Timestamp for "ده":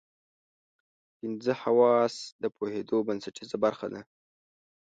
3.93-4.01